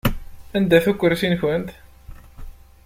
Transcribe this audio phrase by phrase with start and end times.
[0.57, 1.69] Anda-t ukursi-nkent?